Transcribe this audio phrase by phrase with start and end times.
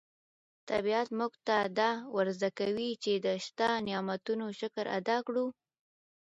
[0.69, 5.45] طبیعت موږ ته دا ور زده کوي چې د شته نعمتونو شکر ادا کړو.